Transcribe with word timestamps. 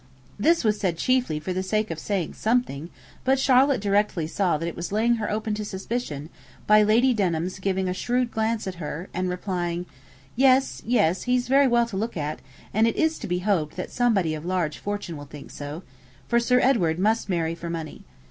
This 0.39 0.63
was 0.63 0.79
said 0.79 0.97
chiefly 0.97 1.39
for 1.39 1.53
the 1.53 1.61
sake 1.61 1.91
of 1.91 1.99
saying 1.99 2.33
something; 2.33 2.89
but 3.23 3.37
Charlotte 3.37 3.79
directly 3.81 4.25
saw 4.25 4.57
that 4.57 4.67
it 4.67 4.75
was 4.75 4.91
laying 4.91 5.17
her 5.17 5.29
open 5.29 5.53
to 5.53 5.63
suspicion, 5.63 6.29
by 6.65 6.81
Lady 6.81 7.13
Denham's 7.13 7.59
giving 7.59 7.87
a 7.87 7.93
shrewd 7.93 8.31
glance 8.31 8.65
at 8.65 8.81
her, 8.81 9.09
and 9.13 9.29
replying, 9.29 9.85
'Yes, 10.35 10.81
yes; 10.87 11.21
he's 11.29 11.47
very 11.47 11.67
well 11.67 11.85
to 11.85 11.97
look 11.97 12.17
at; 12.17 12.39
and 12.73 12.87
it 12.87 12.95
is 12.95 13.19
to 13.19 13.27
be 13.27 13.39
hoped 13.45 13.75
that 13.75 13.91
somebody 13.91 14.33
of 14.33 14.43
large 14.43 14.79
fortune 14.79 15.17
will 15.17 15.25
think 15.25 15.51
so; 15.51 15.83
for 16.27 16.39
Sir 16.39 16.59
Edward 16.59 16.97
must 16.97 17.29
marry 17.29 17.53
for 17.53 17.69
money. 17.69 18.01